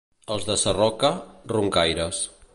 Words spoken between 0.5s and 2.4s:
Sarroca, roncaires.